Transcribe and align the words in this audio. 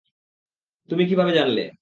তুৃমি 0.89 1.05
কিভাবে 1.05 1.31
জানলে? 1.31 1.71